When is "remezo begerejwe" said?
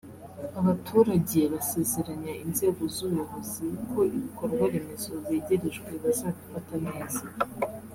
4.73-5.91